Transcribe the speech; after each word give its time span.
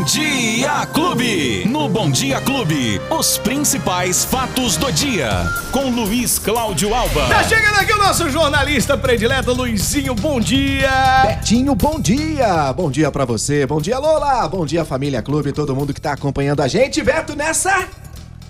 Bom 0.00 0.06
Dia 0.06 0.86
Clube. 0.94 1.68
No 1.68 1.86
Bom 1.86 2.10
Dia 2.10 2.40
Clube, 2.40 2.98
os 3.10 3.36
principais 3.36 4.24
fatos 4.24 4.78
do 4.78 4.90
dia. 4.90 5.28
Com 5.72 5.90
Luiz 5.90 6.38
Cláudio 6.38 6.94
Alba. 6.94 7.26
Tá 7.28 7.44
chegando 7.44 7.74
aqui 7.74 7.92
o 7.92 7.98
nosso 7.98 8.30
jornalista 8.30 8.96
predileto, 8.96 9.52
Luizinho. 9.52 10.14
Bom 10.14 10.40
dia. 10.40 10.90
Betinho, 11.26 11.74
bom 11.74 12.00
dia! 12.00 12.72
Bom 12.72 12.90
dia 12.90 13.10
pra 13.10 13.26
você, 13.26 13.66
bom 13.66 13.78
dia 13.78 13.98
Lola, 13.98 14.48
bom 14.48 14.64
dia 14.64 14.86
família 14.86 15.20
Clube, 15.20 15.52
todo 15.52 15.76
mundo 15.76 15.92
que 15.92 16.00
tá 16.00 16.12
acompanhando 16.12 16.62
a 16.62 16.66
gente. 16.66 17.02
Beto 17.02 17.36
nessa 17.36 17.86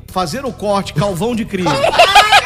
fazer 0.08 0.44
o 0.44 0.52
corte 0.52 0.94
calvão 0.94 1.34
de 1.34 1.46
cria. 1.46 1.70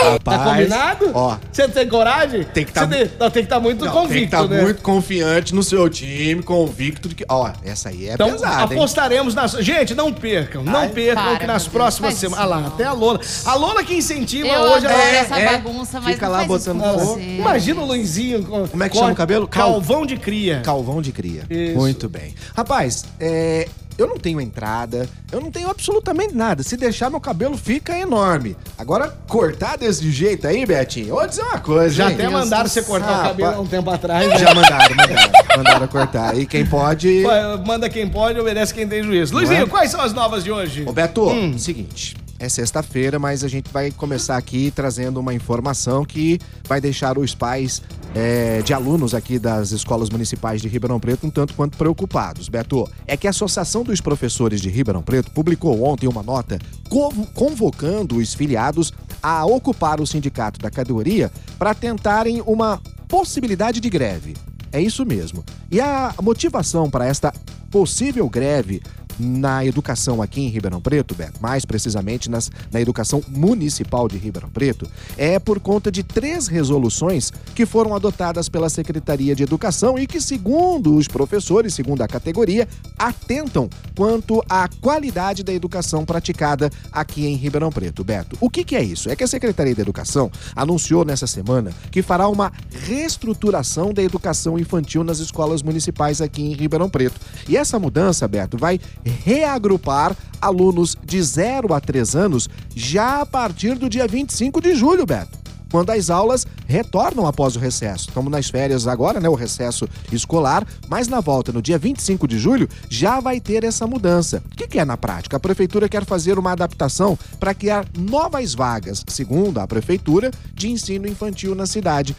Tá 0.00 0.10
Rapaz, 0.12 0.42
combinado? 0.56 1.10
Ó, 1.14 1.36
Você 1.52 1.68
tem 1.68 1.88
coragem? 1.88 2.44
Tem 2.44 2.64
que 2.64 2.72
tá 2.72 2.86
tem, 2.86 3.10
não, 3.18 3.30
tem 3.30 3.42
que 3.42 3.46
estar 3.46 3.60
muito 3.60 3.84
não, 3.84 3.92
convicto, 3.92 4.12
tem 4.14 4.28
que 4.28 4.34
estar 4.34 4.48
né? 4.48 4.62
muito 4.62 4.82
confiante 4.82 5.54
no 5.54 5.62
seu 5.62 5.88
time, 5.88 6.42
convicto 6.42 7.08
de 7.08 7.14
que... 7.14 7.24
Ó, 7.28 7.50
essa 7.64 7.90
aí 7.90 8.08
é 8.08 8.14
Então, 8.14 8.30
pesada, 8.32 8.72
hein? 8.72 8.78
apostaremos 8.80 9.34
nas. 9.34 9.52
Gente, 9.52 9.94
não 9.94 10.12
percam, 10.12 10.62
não 10.62 10.80
Ai, 10.80 10.88
percam 10.88 11.22
para, 11.24 11.38
que 11.38 11.46
nas 11.46 11.68
próximas 11.68 12.14
semanas. 12.14 12.44
Ah 12.44 12.46
lá, 12.48 12.66
até 12.66 12.84
a 12.84 12.92
Lola. 12.92 13.20
A 13.44 13.54
Lola 13.54 13.82
que 13.84 13.94
incentiva 13.94 14.48
Eu 14.48 14.60
hoje 14.62 14.86
adoro 14.86 15.02
ela. 15.02 15.16
essa 15.16 15.38
é, 15.38 15.52
bagunça, 15.58 16.00
mas 16.00 16.14
fica 16.14 16.26
não 16.26 16.32
lá 16.32 16.44
botando 16.44 16.80
fogo. 16.80 16.98
você. 16.98 17.20
Imagina 17.20 17.80
o 17.80 17.84
Luizinho. 17.86 18.44
com- 18.44 18.68
Como 18.68 18.82
é 18.82 18.88
que 18.88 18.96
chama 18.96 19.12
o 19.12 19.14
cabelo? 19.16 19.46
Cal- 19.48 19.70
Calvão 19.72 20.06
de 20.06 20.16
cria. 20.16 20.60
Calvão 20.64 21.02
de 21.02 21.12
cria. 21.12 21.44
Isso. 21.50 21.76
Muito 21.76 22.08
bem. 22.08 22.34
Rapaz, 22.56 23.04
é, 23.18 23.68
eu 24.02 24.06
não 24.08 24.16
tenho 24.16 24.40
entrada, 24.40 25.08
eu 25.30 25.40
não 25.40 25.50
tenho 25.50 25.68
absolutamente 25.68 26.34
nada. 26.34 26.62
Se 26.62 26.76
deixar, 26.76 27.10
meu 27.10 27.20
cabelo 27.20 27.56
fica 27.56 27.96
enorme. 27.98 28.56
Agora, 28.78 29.08
cortar 29.28 29.76
desse 29.76 30.10
jeito 30.10 30.46
aí, 30.46 30.64
Betinho, 30.64 31.14
vou 31.14 31.26
dizer 31.26 31.42
uma 31.42 31.58
coisa. 31.58 31.94
Já 31.94 32.08
hein? 32.08 32.14
até 32.14 32.28
mandaram 32.28 32.68
você 32.68 32.82
cortar 32.82 33.06
o 33.08 33.10
Rapaz. 33.12 33.28
cabelo 33.30 33.54
há 33.56 33.60
um 33.60 33.66
tempo 33.66 33.90
atrás. 33.90 34.26
né? 34.28 34.38
Já 34.38 34.54
mandaram, 34.54 34.96
mandaram. 34.96 35.32
mandaram 35.56 35.88
cortar. 35.88 36.38
E 36.38 36.46
quem 36.46 36.64
pode. 36.66 37.24
Manda 37.66 37.88
quem 37.88 38.08
pode, 38.08 38.38
obedece 38.40 38.72
quem 38.72 38.86
tem 38.88 39.02
juízo. 39.02 39.34
Luizinho, 39.34 39.64
é? 39.64 39.66
quais 39.66 39.90
são 39.90 40.00
as 40.00 40.12
novas 40.12 40.42
de 40.44 40.50
hoje? 40.50 40.84
Ô, 40.86 40.92
Beto, 40.92 41.28
Hum. 41.28 41.58
seguinte. 41.58 42.16
É 42.40 42.48
sexta-feira, 42.48 43.18
mas 43.18 43.44
a 43.44 43.48
gente 43.48 43.70
vai 43.70 43.90
começar 43.90 44.38
aqui 44.38 44.72
trazendo 44.74 45.20
uma 45.20 45.34
informação 45.34 46.06
que 46.06 46.38
vai 46.66 46.80
deixar 46.80 47.18
os 47.18 47.34
pais 47.34 47.82
é, 48.14 48.62
de 48.62 48.72
alunos 48.72 49.12
aqui 49.12 49.38
das 49.38 49.72
escolas 49.72 50.08
municipais 50.08 50.62
de 50.62 50.66
Ribeirão 50.66 50.98
Preto 50.98 51.26
um 51.26 51.30
tanto 51.30 51.52
quanto 51.52 51.76
preocupados. 51.76 52.48
Beto, 52.48 52.90
é 53.06 53.14
que 53.14 53.26
a 53.26 53.30
Associação 53.30 53.84
dos 53.84 54.00
Professores 54.00 54.62
de 54.62 54.70
Ribeirão 54.70 55.02
Preto 55.02 55.30
publicou 55.32 55.84
ontem 55.84 56.08
uma 56.08 56.22
nota 56.22 56.58
convo- 56.88 57.26
convocando 57.34 58.16
os 58.16 58.32
filiados 58.32 58.90
a 59.22 59.44
ocupar 59.44 60.00
o 60.00 60.06
sindicato 60.06 60.58
da 60.60 60.70
categoria 60.70 61.30
para 61.58 61.74
tentarem 61.74 62.42
uma 62.46 62.80
possibilidade 63.06 63.80
de 63.80 63.90
greve. 63.90 64.34
É 64.72 64.80
isso 64.80 65.04
mesmo. 65.04 65.44
E 65.70 65.78
a 65.78 66.14
motivação 66.22 66.88
para 66.88 67.04
esta 67.04 67.34
possível 67.70 68.28
greve 68.30 68.80
na 69.20 69.64
educação 69.64 70.22
aqui 70.22 70.40
em 70.40 70.48
Ribeirão 70.48 70.80
Preto, 70.80 71.14
Beto, 71.14 71.40
mais 71.40 71.64
precisamente 71.64 72.30
nas, 72.30 72.50
na 72.72 72.80
educação 72.80 73.22
municipal 73.28 74.08
de 74.08 74.16
Ribeirão 74.16 74.48
Preto, 74.48 74.88
é 75.16 75.38
por 75.38 75.60
conta 75.60 75.90
de 75.90 76.02
três 76.02 76.46
resoluções 76.46 77.30
que 77.54 77.66
foram 77.66 77.94
adotadas 77.94 78.48
pela 78.48 78.70
Secretaria 78.70 79.34
de 79.34 79.42
Educação 79.42 79.98
e 79.98 80.06
que, 80.06 80.20
segundo 80.20 80.96
os 80.96 81.06
professores, 81.06 81.74
segundo 81.74 82.02
a 82.02 82.08
categoria, 82.08 82.66
atentam 82.98 83.68
quanto 83.94 84.42
à 84.48 84.68
qualidade 84.80 85.42
da 85.42 85.52
educação 85.52 86.04
praticada 86.04 86.70
aqui 86.90 87.26
em 87.26 87.36
Ribeirão 87.36 87.70
Preto. 87.70 88.02
Beto, 88.02 88.36
o 88.40 88.48
que, 88.48 88.64
que 88.64 88.74
é 88.74 88.82
isso? 88.82 89.10
É 89.10 89.16
que 89.16 89.24
a 89.24 89.28
Secretaria 89.28 89.74
de 89.74 89.80
Educação 89.80 90.30
anunciou 90.56 91.04
nessa 91.04 91.26
semana 91.26 91.72
que 91.90 92.02
fará 92.02 92.28
uma 92.28 92.52
reestruturação 92.70 93.92
da 93.92 94.02
educação 94.02 94.58
infantil 94.58 95.04
nas 95.04 95.18
escolas 95.18 95.62
municipais 95.62 96.20
aqui 96.20 96.42
em 96.42 96.54
Ribeirão 96.54 96.88
Preto. 96.88 97.20
E 97.48 97.56
essa 97.56 97.78
mudança, 97.78 98.26
Beto, 98.26 98.56
vai 98.56 98.80
reagrupar 99.04 100.16
alunos 100.40 100.96
de 101.04 101.22
0 101.22 101.74
a 101.74 101.80
3 101.80 102.16
anos 102.16 102.48
já 102.74 103.20
a 103.20 103.26
partir 103.26 103.76
do 103.76 103.88
dia 103.88 104.06
25 104.06 104.60
de 104.60 104.74
julho, 104.74 105.06
Beto. 105.06 105.38
Quando 105.70 105.90
as 105.90 106.10
aulas 106.10 106.46
retornam 106.66 107.26
após 107.26 107.54
o 107.54 107.60
recesso. 107.60 108.08
Estamos 108.08 108.30
nas 108.30 108.48
férias 108.48 108.86
agora, 108.86 109.20
né? 109.20 109.28
O 109.28 109.34
recesso 109.34 109.88
escolar, 110.10 110.66
mas 110.88 111.06
na 111.06 111.20
volta, 111.20 111.52
no 111.52 111.62
dia 111.62 111.78
25 111.78 112.26
de 112.26 112.38
julho, 112.38 112.68
já 112.88 113.20
vai 113.20 113.40
ter 113.40 113.62
essa 113.62 113.86
mudança. 113.86 114.42
O 114.52 114.56
que, 114.56 114.66
que 114.66 114.78
é 114.80 114.84
na 114.84 114.96
prática? 114.96 115.36
A 115.36 115.40
prefeitura 115.40 115.88
quer 115.88 116.04
fazer 116.04 116.38
uma 116.38 116.52
adaptação 116.52 117.16
para 117.38 117.54
criar 117.54 117.86
novas 117.96 118.52
vagas, 118.54 119.04
segundo 119.06 119.58
a 119.58 119.66
prefeitura, 119.66 120.32
de 120.52 120.68
ensino 120.70 121.06
infantil 121.06 121.54
na 121.54 121.66
cidade. 121.66 122.16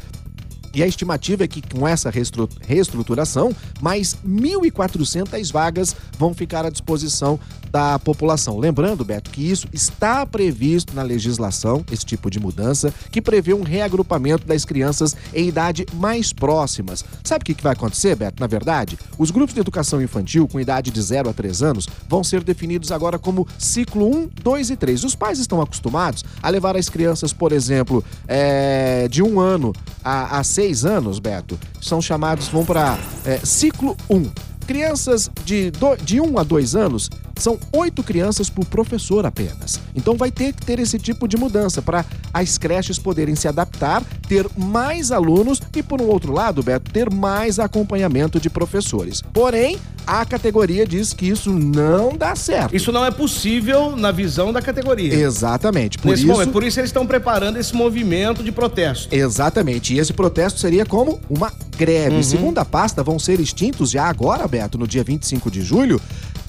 E 0.73 0.81
a 0.81 0.87
estimativa 0.87 1.43
é 1.43 1.47
que 1.47 1.61
com 1.61 1.87
essa 1.87 2.09
reestru- 2.09 2.47
reestruturação, 2.61 3.53
mais 3.81 4.15
1.400 4.25 5.51
vagas 5.51 5.95
vão 6.17 6.33
ficar 6.33 6.65
à 6.65 6.69
disposição 6.69 7.39
da 7.71 7.97
população. 7.97 8.59
Lembrando, 8.59 9.05
Beto, 9.05 9.31
que 9.31 9.49
isso 9.49 9.67
está 9.71 10.25
previsto 10.25 10.93
na 10.93 11.01
legislação, 11.01 11.85
esse 11.91 12.05
tipo 12.05 12.29
de 12.29 12.39
mudança, 12.39 12.93
que 13.11 13.21
prevê 13.21 13.53
um 13.53 13.63
reagrupamento 13.63 14.45
das 14.45 14.65
crianças 14.65 15.15
em 15.33 15.47
idade 15.47 15.85
mais 15.93 16.33
próximas. 16.33 17.05
Sabe 17.23 17.43
o 17.43 17.45
que 17.45 17.63
vai 17.63 17.73
acontecer, 17.73 18.15
Beto? 18.15 18.41
Na 18.41 18.47
verdade, 18.47 18.99
os 19.17 19.31
grupos 19.31 19.53
de 19.53 19.61
educação 19.61 20.01
infantil 20.01 20.47
com 20.47 20.59
idade 20.59 20.91
de 20.91 21.01
0 21.01 21.29
a 21.29 21.33
3 21.33 21.63
anos 21.63 21.87
vão 22.07 22.23
ser 22.23 22.43
definidos 22.43 22.91
agora 22.91 23.17
como 23.17 23.47
ciclo 23.57 24.05
1, 24.05 24.29
2 24.43 24.69
e 24.71 24.75
3. 24.75 25.03
Os 25.03 25.15
pais 25.15 25.39
estão 25.39 25.61
acostumados 25.61 26.25
a 26.41 26.49
levar 26.49 26.75
as 26.75 26.89
crianças, 26.89 27.31
por 27.31 27.51
exemplo, 27.51 28.03
é, 28.27 29.07
de 29.07 29.23
um 29.23 29.39
ano 29.39 29.73
a, 30.03 30.39
a 30.39 30.43
seis 30.43 30.83
anos, 30.85 31.19
Beto, 31.19 31.57
são 31.81 32.01
chamados, 32.01 32.47
vão 32.47 32.65
para 32.65 32.97
ciclo 33.43 33.95
1. 34.09 34.29
Crianças 34.67 35.29
de, 35.43 35.71
do, 35.71 35.95
de 35.97 36.21
1 36.21 36.37
a 36.37 36.43
2 36.43 36.75
anos 36.75 37.09
são 37.41 37.59
oito 37.71 38.03
crianças 38.03 38.49
por 38.49 38.65
professor 38.65 39.25
apenas. 39.25 39.79
Então 39.95 40.15
vai 40.15 40.31
ter 40.31 40.53
que 40.53 40.65
ter 40.65 40.79
esse 40.79 40.97
tipo 40.97 41.27
de 41.27 41.37
mudança 41.37 41.81
para 41.81 42.05
as 42.33 42.57
creches 42.57 42.97
poderem 42.97 43.35
se 43.35 43.47
adaptar, 43.47 44.03
ter 44.27 44.47
mais 44.55 45.11
alunos 45.11 45.61
e, 45.75 45.83
por 45.83 46.01
um 46.01 46.05
outro 46.05 46.31
lado, 46.31 46.63
Beto, 46.63 46.91
ter 46.91 47.09
mais 47.09 47.59
acompanhamento 47.59 48.39
de 48.39 48.49
professores. 48.49 49.21
Porém, 49.33 49.77
a 50.05 50.25
categoria 50.25 50.85
diz 50.85 51.13
que 51.13 51.27
isso 51.27 51.51
não 51.51 52.15
dá 52.15 52.35
certo. 52.35 52.75
Isso 52.75 52.91
não 52.91 53.05
é 53.05 53.11
possível 53.11 53.95
na 53.95 54.11
visão 54.11 54.51
da 54.51 54.61
categoria. 54.61 55.13
Exatamente. 55.13 55.97
Por 55.97 56.09
Nesse 56.09 56.23
isso, 56.23 56.31
momento. 56.31 56.51
Por 56.51 56.63
isso 56.63 56.79
eles 56.79 56.89
estão 56.89 57.05
preparando 57.05 57.57
esse 57.57 57.75
movimento 57.75 58.43
de 58.43 58.51
protesto. 58.51 59.13
Exatamente. 59.13 59.93
E 59.93 59.99
esse 59.99 60.13
protesto 60.13 60.59
seria 60.59 60.85
como 60.85 61.19
uma 61.29 61.51
greve. 61.77 62.23
Segundo 62.23 62.57
a 62.59 62.65
pasta, 62.65 63.03
vão 63.03 63.17
ser 63.17 63.39
extintos 63.39 63.91
já 63.91 64.05
agora, 64.05 64.47
Beto, 64.47 64.77
no 64.77 64.87
dia 64.87 65.03
25 65.03 65.49
de 65.49 65.61
julho, 65.61 65.99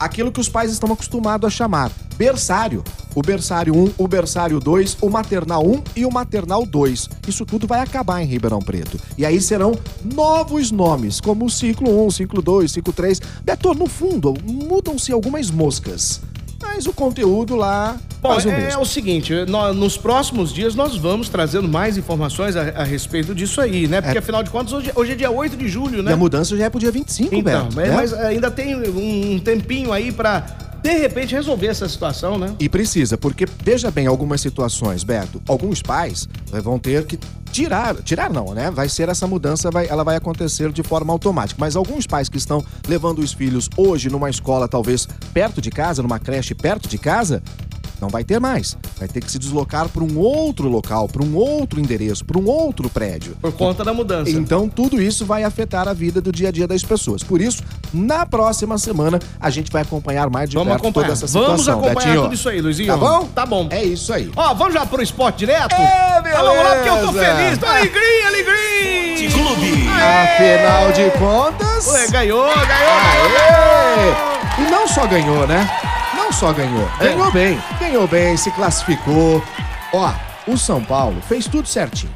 aquilo 0.05 0.33
que 0.33 0.41
os 0.41 0.49
pais 0.49 0.72
estão 0.72 0.93
acostumados 0.93 1.47
a 1.47 1.51
chamar 1.51 1.91
berçário. 2.16 2.84
O 3.15 3.21
berçário 3.21 3.77
1, 3.77 3.95
o 3.99 4.09
berçário 4.09 4.60
2, 4.60 4.99
o 5.01 5.10
maternal 5.10 5.66
1 5.66 5.83
e 5.97 6.07
o 6.07 6.10
maternal 6.10 6.65
2. 6.65 7.10
Isso 7.27 7.45
tudo 7.45 7.66
vai 7.66 7.81
acabar 7.81 8.22
em 8.22 8.27
Ribeirão 8.27 8.60
Preto. 8.60 8.99
E 9.19 9.27
aí 9.27 9.41
serão 9.41 9.72
novos 10.04 10.71
nomes, 10.71 11.21
como 11.21 11.45
o 11.45 11.51
ciclo 11.51 12.07
1, 12.07 12.10
ciclo 12.13 12.41
2, 12.41 12.72
ciclo 12.72 12.93
3. 12.93 13.21
Beto, 13.45 13.75
no 13.75 13.87
fundo, 13.87 14.34
mudam-se 14.45 15.13
algumas 15.13 15.51
moscas. 15.51 16.21
Mas 16.62 16.86
o 16.86 16.92
conteúdo 16.92 17.54
lá 17.56 17.97
Bom, 18.22 18.36
o 18.36 18.41
é, 18.41 18.56
mesmo. 18.56 18.80
o 18.82 18.86
seguinte, 18.86 19.34
nó- 19.48 19.72
nos 19.72 19.97
próximos 19.98 20.53
dias 20.54 20.74
nós 20.76 20.97
vamos 20.97 21.28
trazendo 21.28 21.68
mais 21.68 21.97
informações 21.98 22.54
a, 22.56 22.60
a 22.80 22.84
respeito 22.84 23.34
disso 23.34 23.60
aí, 23.60 23.88
né? 23.88 24.00
Porque 24.00 24.18
afinal 24.18 24.42
de 24.44 24.50
contas, 24.50 24.72
hoje, 24.72 24.92
hoje 24.94 25.12
é 25.12 25.14
dia 25.16 25.30
8 25.30 25.56
de 25.56 25.68
julho, 25.68 25.98
E 25.98 26.03
né? 26.03 26.12
a 26.12 26.16
mudança 26.16 26.56
já 26.56 26.66
é 26.66 26.70
pro 26.70 26.78
dia 26.78 26.92
25, 26.92 27.34
Então, 27.34 27.64
Beto. 27.64 27.74
mas, 27.76 27.88
né? 27.88 27.94
mas 27.97 28.12
ainda 28.14 28.50
tem 28.50 28.76
um 28.76 29.38
tempinho 29.41 29.92
aí 29.92 30.12
pra 30.12 30.47
de 30.83 30.99
repente, 30.99 31.34
resolver 31.34 31.69
essa 31.69 31.89
situação, 31.89 32.37
né? 32.37 32.55
E 32.59 32.69
precisa, 32.69 33.17
porque 33.17 33.47
veja 33.63 33.91
bem 33.91 34.07
algumas 34.07 34.41
situações, 34.41 35.05
Beto. 35.05 35.41
Alguns 35.47 35.81
pais 35.81 36.29
eh, 36.53 36.61
vão 36.61 36.79
ter 36.79 37.07
que 37.07 37.19
tirar, 37.53 37.95
tirar 38.03 38.31
não, 38.31 38.53
né? 38.53 38.71
Vai 38.71 38.89
ser 38.89 39.09
essa 39.09 39.27
mudança, 39.27 39.71
vai, 39.71 39.87
ela 39.87 40.03
vai 40.03 40.17
acontecer 40.17 40.73
de 40.73 40.83
forma 40.83 41.13
automática. 41.13 41.61
Mas 41.61 41.77
alguns 41.77 42.07
pais 42.07 42.29
que 42.29 42.37
estão 42.37 42.65
levando 42.89 43.21
os 43.21 43.33
filhos 43.33 43.71
hoje 43.77 44.11
numa 44.11 44.29
escola, 44.29 44.67
talvez 44.67 45.07
perto 45.33 45.61
de 45.61 45.71
casa, 45.71 46.03
numa 46.03 46.19
creche 46.19 46.55
perto 46.55 46.89
de 46.89 46.99
casa, 46.99 47.43
não 48.03 48.09
vai 48.09 48.25
ter 48.25 48.41
mais. 48.41 48.77
Vai 48.99 49.07
ter 49.07 49.21
que 49.21 49.31
se 49.31 49.39
deslocar 49.39 49.89
para 49.89 50.03
um 50.03 50.19
outro 50.19 50.69
local, 50.69 51.09
para 51.09 51.23
um 51.23 51.37
outro 51.37 51.79
endereço, 51.79 52.25
para 52.25 52.37
um 52.37 52.47
outro 52.47 52.91
prédio. 52.91 53.37
Por 53.41 53.53
conta 53.53 53.84
da 53.84 53.95
mudança. 53.95 54.33
Então, 54.33 54.69
tudo 54.69 55.01
isso 55.01 55.25
vai 55.25 55.45
afetar 55.45 55.87
a 55.87 55.93
vida 55.93 56.21
do 56.21 56.33
dia 56.33 56.49
a 56.49 56.51
dia 56.51 56.67
das 56.67 56.83
pessoas. 56.83 57.23
Por 57.23 57.41
isso, 57.41 57.63
na 57.92 58.24
próxima 58.27 58.78
semana, 58.78 59.18
a 59.41 59.50
gente 59.50 59.71
vai 59.71 59.83
acompanhar 59.83 60.28
mais 60.30 60.48
de 60.48 60.56
vamos 60.56 60.72
perto 60.72 60.80
acompanhar. 60.83 61.06
toda 61.09 61.18
essa 61.18 61.27
situação. 61.27 61.50
Vamos 61.50 61.68
acompanhar 61.68 61.94
Betinho. 61.94 62.22
tudo 62.22 62.34
isso 62.34 62.48
aí, 62.48 62.60
Luizinho. 62.60 62.89
Tá 62.92 62.97
bom? 62.97 63.24
Tá 63.34 63.47
bom. 63.47 63.66
É 63.71 63.83
isso 63.84 64.12
aí. 64.12 64.30
Ó, 64.36 64.54
vamos 64.54 64.74
já 64.74 64.86
pro 64.86 65.03
esporte 65.03 65.39
direto? 65.39 65.74
É, 65.74 66.21
beleza. 66.22 66.41
Ah, 66.41 66.44
vamos 66.44 66.65
lá, 66.65 66.74
porque 66.77 66.89
eu 66.89 67.06
tô 67.06 67.12
feliz. 67.12 67.59
Tô 67.59 67.66
alegria, 67.66 68.27
alegria. 68.27 69.16
De 69.16 69.28
Clube. 69.28 69.89
Afinal 69.89 70.92
de 70.92 71.10
contas. 71.18 71.86
Ué, 71.86 72.06
ganhou, 72.09 72.44
ganhou. 72.47 72.62
Aê! 74.56 74.62
E 74.66 74.71
não 74.71 74.86
só 74.88 75.06
ganhou, 75.06 75.47
né? 75.47 75.68
Não 76.16 76.33
só 76.33 76.53
ganhou. 76.53 76.88
É. 77.00 77.09
Ganhou 77.09 77.30
bem. 77.33 77.62
Ganhou 77.80 78.06
bem, 78.06 78.36
se 78.36 78.50
classificou. 78.53 79.42
Ó, 79.92 80.12
o 80.47 80.56
São 80.56 80.83
Paulo 80.83 81.21
fez 81.28 81.47
tudo 81.47 81.68
certinho. 81.68 82.12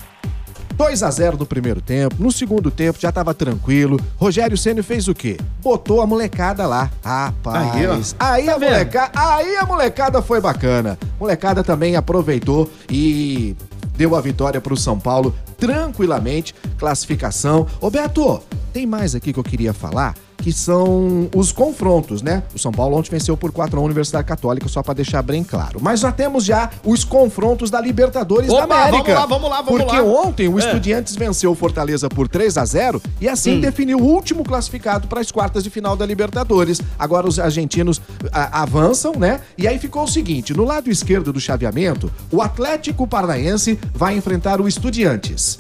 2 0.77 1.03
a 1.03 1.11
0 1.11 1.39
no 1.39 1.47
primeiro 1.47 1.81
tempo, 1.81 2.17
no 2.19 2.31
segundo 2.31 2.71
tempo 2.71 2.99
já 3.01 3.11
tava 3.11 3.33
tranquilo. 3.33 3.99
Rogério 4.17 4.57
Ceni 4.59 4.83
fez 4.83 5.09
o 5.09 5.15
quê? 5.15 5.39
Botou 5.63 6.03
a 6.03 6.07
molecada 6.07 6.67
lá. 6.67 6.91
Rapaz. 7.03 8.15
Aí. 8.19 8.43
Aí, 8.43 8.47
Tá 8.47 8.55
a 8.55 8.59
molecada, 8.59 9.11
aí 9.15 9.57
a 9.57 9.65
molecada 9.65 10.23
foi 10.23 10.41
bacana. 10.41 10.99
Molecada 11.19 11.65
também 11.65 11.97
aproveitou 11.97 12.71
e 12.91 13.57
deu 13.97 14.15
a 14.15 14.21
vitória 14.21 14.61
pro 14.61 14.77
São 14.77 14.99
Paulo 14.99 15.35
tranquilamente. 15.59 16.55
Classificação. 16.79 17.67
Ô 17.81 17.91
Beto, 17.91 18.43
tem 18.73 18.87
mais 18.87 19.15
aqui 19.15 19.33
que 19.33 19.39
eu 19.39 19.45
queria 19.45 19.73
falar. 19.73 20.15
Que 20.47 20.53
são 20.53 21.29
os 21.35 21.51
confrontos, 21.51 22.23
né? 22.23 22.45
O 22.55 22.59
São 22.61 22.71
Paulo 22.71 22.97
ontem 22.97 23.11
venceu 23.11 23.37
por 23.37 23.51
4 23.51 23.77
a 23.77 23.81
1 23.81 23.83
a 23.83 23.85
Universidade 23.87 24.29
Católica, 24.29 24.69
só 24.69 24.81
pra 24.81 24.95
deixar 24.95 25.21
bem 25.21 25.43
claro. 25.43 25.81
Mas 25.83 25.99
já 25.99 26.13
temos 26.13 26.45
já 26.45 26.71
os 26.85 27.03
confrontos 27.03 27.69
da 27.69 27.81
Libertadores 27.81 28.49
Opa, 28.49 28.65
da 28.65 28.85
América. 28.85 29.03
vamos 29.03 29.11
lá, 29.17 29.27
vamos 29.27 29.51
lá, 29.51 29.63
vamos 29.63 29.81
Porque 29.83 29.97
lá. 30.01 30.05
ontem 30.05 30.47
o 30.47 30.57
É. 30.57 30.65
Estudiantes 30.65 31.17
venceu 31.17 31.51
o 31.51 31.55
Fortaleza 31.57 32.09
por 32.09 32.29
3 32.29 32.57
a 32.57 32.65
0 32.65 33.03
e 33.21 33.29
assim 33.29 33.57
Hum. 33.57 33.61
definiu 33.61 33.99
o 33.99 34.05
último 34.05 34.45
classificado 34.45 35.09
para 35.09 35.21
as 35.21 35.33
quartas 35.33 35.65
de 35.65 35.69
final 35.71 35.97
da 35.97 36.07
Libertadores. 36.07 36.81
Agora 36.97 37.27
os 37.27 37.41
argentinos 37.41 38.01
a- 38.33 38.63
avançam, 38.63 39.15
né? 39.19 39.41
E 39.59 39.67
aí 39.67 39.81
ficou 39.81 40.05
o 40.05 40.09
seguinte: 40.09 40.55
no 40.55 40.63
lado 40.65 40.89
esquerdo 40.89 41.33
do 41.33 41.41
chaveamento, 41.41 42.09
o 42.31 42.41
Atlético 42.41 43.05
Paranaense 43.05 43.77
vai 43.93 44.17
enfrentar 44.17 44.61
o 44.61 44.69
Estudiantes. 44.69 45.59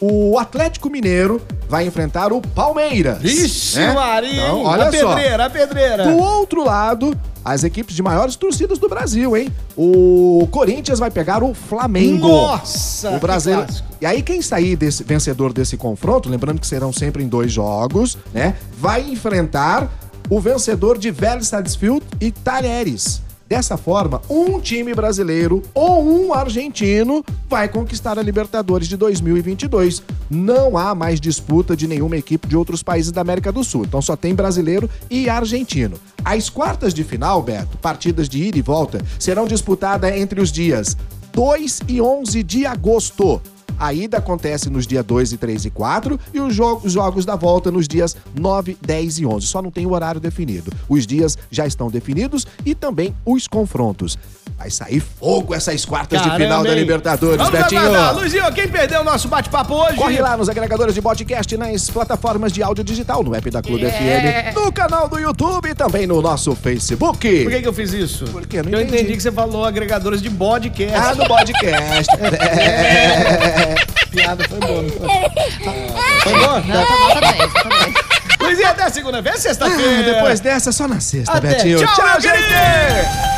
O 0.00 0.38
Atlético 0.38 0.88
Mineiro 0.88 1.40
vai 1.68 1.86
enfrentar 1.86 2.32
o 2.32 2.40
Palmeiras. 2.40 3.18
Vixe, 3.18 3.78
né? 3.78 3.92
Maria. 3.92 4.32
Então, 4.32 4.64
olha 4.64 4.88
a 4.88 4.92
só. 4.92 5.14
pedreira, 5.14 5.44
a 5.44 5.50
pedreira. 5.50 6.04
Do 6.04 6.16
outro 6.16 6.64
lado, 6.64 7.18
as 7.44 7.64
equipes 7.64 7.94
de 7.96 8.02
maiores 8.02 8.36
torcidas 8.36 8.78
do 8.78 8.88
Brasil, 8.88 9.36
hein? 9.36 9.48
O 9.76 10.46
Corinthians 10.50 10.98
vai 10.98 11.10
pegar 11.10 11.42
o 11.42 11.52
Flamengo. 11.52 12.28
Nossa, 12.28 13.10
O 13.10 13.18
brasileiro. 13.18 13.66
E 14.00 14.06
aí, 14.06 14.22
quem 14.22 14.40
sair 14.40 14.76
desse 14.76 15.02
vencedor 15.02 15.52
desse 15.52 15.76
confronto, 15.76 16.28
lembrando 16.28 16.60
que 16.60 16.66
serão 16.66 16.92
sempre 16.92 17.22
em 17.24 17.28
dois 17.28 17.50
jogos, 17.52 18.16
né? 18.32 18.54
Vai 18.78 19.02
enfrentar 19.02 19.90
o 20.30 20.40
vencedor 20.40 20.96
de 20.98 21.10
Vélez 21.10 21.48
Sarsfield 21.48 22.04
e 22.20 22.30
Talheres. 22.30 23.22
Dessa 23.48 23.78
forma, 23.78 24.20
um 24.28 24.60
time 24.60 24.94
brasileiro 24.94 25.62
ou 25.72 26.04
um 26.04 26.34
argentino 26.34 27.24
vai 27.48 27.66
conquistar 27.66 28.18
a 28.18 28.22
Libertadores 28.22 28.86
de 28.86 28.94
2022. 28.94 30.02
Não 30.28 30.76
há 30.76 30.94
mais 30.94 31.18
disputa 31.18 31.74
de 31.74 31.88
nenhuma 31.88 32.18
equipe 32.18 32.46
de 32.46 32.54
outros 32.54 32.82
países 32.82 33.10
da 33.10 33.22
América 33.22 33.50
do 33.50 33.64
Sul. 33.64 33.86
Então 33.86 34.02
só 34.02 34.14
tem 34.14 34.34
brasileiro 34.34 34.90
e 35.08 35.30
argentino. 35.30 35.96
As 36.22 36.50
quartas 36.50 36.92
de 36.92 37.02
final, 37.02 37.42
Beto, 37.42 37.78
partidas 37.78 38.28
de 38.28 38.44
ida 38.44 38.58
e 38.58 38.62
volta, 38.62 39.00
serão 39.18 39.46
disputadas 39.46 40.14
entre 40.14 40.42
os 40.42 40.52
dias 40.52 40.94
2 41.32 41.80
e 41.88 42.02
11 42.02 42.42
de 42.42 42.66
agosto. 42.66 43.40
A 43.78 43.92
ida 43.92 44.18
acontece 44.18 44.68
nos 44.68 44.86
dias 44.86 45.04
2 45.04 45.32
e 45.32 45.36
3 45.36 45.64
e 45.66 45.70
4 45.70 46.18
e 46.34 46.40
os 46.40 46.54
jo- 46.54 46.80
os 46.82 46.92
jogos 46.92 47.24
da 47.24 47.36
volta 47.36 47.70
nos 47.70 47.86
dias 47.86 48.16
9, 48.34 48.76
10 48.84 49.18
e 49.18 49.26
11. 49.26 49.46
Só 49.46 49.62
não 49.62 49.70
tem 49.70 49.86
o 49.86 49.92
horário 49.92 50.20
definido. 50.20 50.72
Os 50.88 51.06
dias 51.06 51.38
já 51.50 51.66
estão 51.66 51.88
definidos 51.90 52.46
e 52.66 52.74
também 52.74 53.14
os 53.24 53.46
confrontos. 53.46 54.18
Vai 54.58 54.70
sair 54.70 54.98
fogo 55.00 55.54
essas 55.54 55.84
quartas 55.84 56.18
de 56.20 56.24
Caramba, 56.28 56.44
final 56.44 56.62
da 56.64 56.70
hein? 56.70 56.78
Libertadores, 56.80 57.36
Vamos 57.36 57.52
Betinho. 57.52 57.80
aguardar. 57.80 58.14
Luizinho, 58.16 58.52
quem 58.52 58.66
perdeu 58.66 59.02
o 59.02 59.04
nosso 59.04 59.28
bate-papo 59.28 59.72
hoje? 59.72 59.94
Corre 59.96 60.20
lá 60.20 60.36
nos 60.36 60.48
agregadores 60.48 60.94
de 60.96 61.00
podcast 61.00 61.56
nas 61.56 61.88
plataformas 61.88 62.52
de 62.52 62.60
áudio 62.60 62.82
digital, 62.82 63.22
no 63.22 63.32
app 63.36 63.48
da 63.50 63.62
Clube 63.62 63.84
É. 63.86 64.50
FM, 64.50 64.56
no 64.56 64.72
canal 64.72 65.08
do 65.08 65.16
YouTube 65.16 65.68
e 65.70 65.74
também 65.76 66.08
no 66.08 66.20
nosso 66.20 66.56
Facebook. 66.56 67.44
Por 67.44 67.52
que, 67.52 67.62
que 67.62 67.68
eu 67.68 67.72
fiz 67.72 67.92
isso? 67.92 68.24
Por 68.24 68.44
quê? 68.48 68.60
Não 68.60 68.72
eu 68.72 68.80
entendi. 68.80 68.96
entendi 69.02 69.16
que 69.16 69.22
você 69.22 69.30
falou 69.30 69.64
agregadores 69.64 70.20
de 70.20 70.28
podcast. 70.28 70.96
Ah, 70.98 71.14
no 71.14 71.24
podcast. 71.28 72.08
É. 72.18 73.74
Piada 74.10 74.44
foi 74.48 74.58
boa, 74.58 74.82
não 74.82 74.90
foi? 74.90 75.08
Foi 76.22 76.32
boa? 76.32 76.60
Não, 76.60 76.84
tá 76.84 76.98
nota 76.98 77.20
10, 77.20 77.38
nota 77.38 77.68
10. 77.68 77.94
Luizinho, 78.40 78.68
até 78.68 78.90
segunda 78.90 79.22
vez, 79.22 79.38
sexta-feira. 79.40 80.10
Ah, 80.10 80.14
Depois 80.14 80.40
dessa, 80.40 80.72
só 80.72 80.88
na 80.88 80.98
sexta, 80.98 81.32
Até. 81.38 81.48
Betinho. 81.48 81.78
Tchau, 81.78 82.04
meu 82.04 82.20
gente! 82.20 83.37